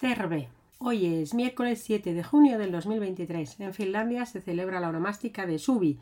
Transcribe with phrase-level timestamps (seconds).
[0.00, 0.48] Terve.
[0.78, 3.60] Hoy es miércoles 7 de junio del 2023.
[3.60, 6.00] En Finlandia se celebra la onomástica de Suvi,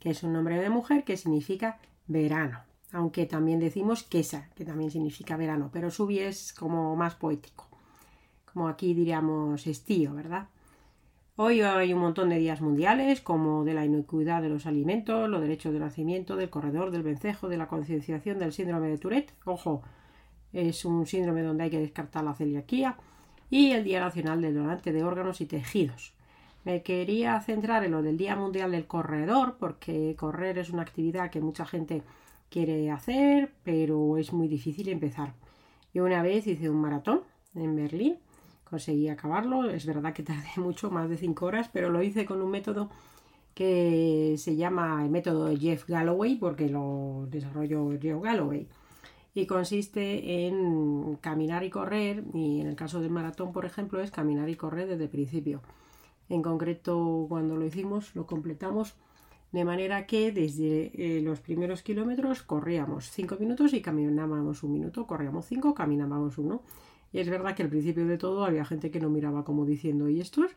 [0.00, 2.58] que es un nombre de mujer que significa verano.
[2.90, 7.68] Aunque también decimos Kesa, que también significa verano, pero Suvi es como más poético.
[8.52, 10.48] Como aquí diríamos estío, ¿verdad?
[11.36, 15.40] Hoy hay un montón de días mundiales, como de la inocuidad de los alimentos, los
[15.40, 19.34] derechos de nacimiento, del corredor, del vencejo, de la concienciación del síndrome de Tourette.
[19.44, 19.82] Ojo,
[20.52, 22.96] es un síndrome donde hay que descartar la celiaquía
[23.50, 26.14] y el Día Nacional del Donante de Órganos y Tejidos.
[26.64, 31.30] Me quería centrar en lo del Día Mundial del Corredor, porque correr es una actividad
[31.30, 32.02] que mucha gente
[32.50, 35.34] quiere hacer, pero es muy difícil empezar.
[35.94, 37.22] Yo una vez hice un maratón
[37.54, 38.18] en Berlín,
[38.64, 42.42] conseguí acabarlo, es verdad que tardé mucho, más de 5 horas, pero lo hice con
[42.42, 42.90] un método
[43.54, 48.68] que se llama el método Jeff Galloway, porque lo desarrolló Jeff Galloway
[49.36, 54.10] y consiste en caminar y correr, y en el caso del maratón, por ejemplo, es
[54.10, 55.60] caminar y correr desde el principio.
[56.30, 58.94] En concreto, cuando lo hicimos, lo completamos
[59.52, 65.06] de manera que desde eh, los primeros kilómetros corríamos 5 minutos y caminábamos un minuto,
[65.06, 66.62] corríamos 5, caminábamos uno.
[67.12, 70.08] Y es verdad que al principio de todo había gente que no miraba como diciendo,
[70.08, 70.52] ¿y estos?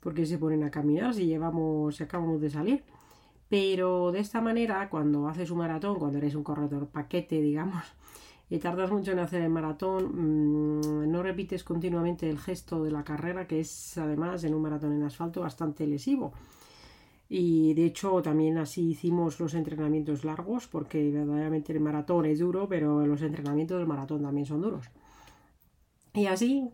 [0.00, 2.82] ¿Por qué se ponen a caminar si llevamos, si acabamos de salir?
[3.48, 7.84] Pero de esta manera, cuando haces un maratón, cuando eres un corredor paquete, digamos,
[8.50, 13.04] y tardas mucho en hacer el maratón, mmm, no repites continuamente el gesto de la
[13.04, 16.32] carrera, que es además en un maratón en asfalto bastante lesivo.
[17.28, 22.68] Y de hecho también así hicimos los entrenamientos largos, porque verdaderamente el maratón es duro,
[22.68, 24.90] pero los entrenamientos del maratón también son duros.
[26.14, 26.70] Y así,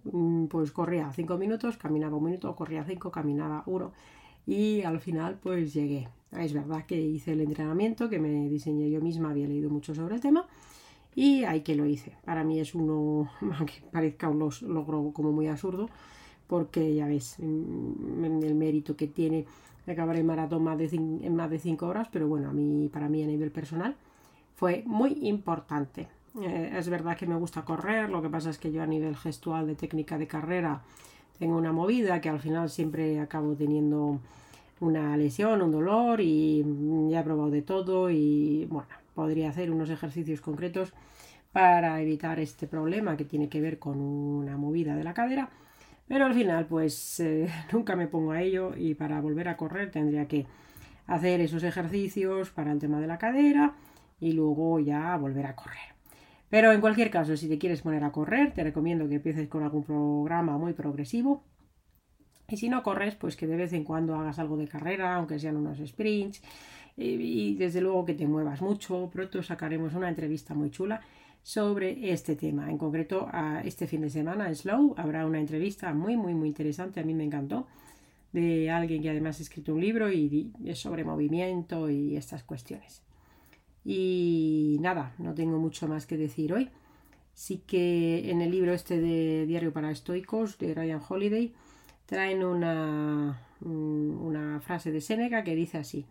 [0.50, 3.92] pues corría 5 minutos, caminaba un minuto, corría 5, caminaba uno
[4.46, 6.08] y al final pues llegué.
[6.38, 10.14] Es verdad que hice el entrenamiento que me diseñé yo misma, había leído mucho sobre
[10.14, 10.46] el tema
[11.14, 12.16] y ahí que lo hice.
[12.24, 15.88] Para mí es uno, aunque parezca un logro como muy absurdo,
[16.46, 19.46] porque ya ves el mérito que tiene
[19.86, 23.22] de acabar el maratón en más de 5 horas, pero bueno, a mí, para mí
[23.22, 23.96] a nivel personal
[24.54, 26.08] fue muy importante.
[26.40, 29.16] Eh, es verdad que me gusta correr, lo que pasa es que yo a nivel
[29.16, 30.82] gestual de técnica de carrera
[31.38, 34.20] tengo una movida que al final siempre acabo teniendo
[34.82, 36.64] una lesión, un dolor y
[37.08, 40.92] ya he probado de todo y bueno, podría hacer unos ejercicios concretos
[41.52, 45.50] para evitar este problema que tiene que ver con una movida de la cadera.
[46.08, 49.90] Pero al final, pues eh, nunca me pongo a ello y para volver a correr
[49.90, 50.46] tendría que
[51.06, 53.74] hacer esos ejercicios para el tema de la cadera
[54.18, 55.92] y luego ya volver a correr.
[56.50, 59.62] Pero en cualquier caso, si te quieres poner a correr, te recomiendo que empieces con
[59.62, 61.42] algún programa muy progresivo.
[62.52, 65.38] Y si no corres, pues que de vez en cuando hagas algo de carrera, aunque
[65.38, 66.42] sean unos sprints,
[66.98, 69.08] y desde luego que te muevas mucho.
[69.10, 71.00] Pronto sacaremos una entrevista muy chula
[71.42, 72.70] sobre este tema.
[72.70, 73.26] En concreto,
[73.64, 77.00] este fin de semana en Slow habrá una entrevista muy, muy, muy interesante.
[77.00, 77.68] A mí me encantó
[78.32, 83.00] de alguien que además ha escrito un libro y es sobre movimiento y estas cuestiones.
[83.82, 86.68] Y nada, no tengo mucho más que decir hoy.
[87.32, 91.54] Sí que en el libro este de Diario para Estoicos de Ryan Holiday
[92.12, 96.04] traen una, una frase de Séneca que dice así.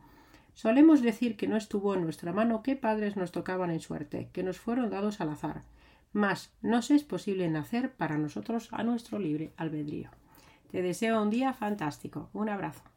[0.56, 4.42] Solemos decir que no estuvo en nuestra mano qué padres nos tocaban en suerte, que
[4.42, 5.62] nos fueron dados al azar.
[6.12, 10.10] Mas nos es posible nacer para nosotros a nuestro libre albedrío.
[10.72, 12.32] Te deseo un día fantástico.
[12.34, 12.91] Un abrazo.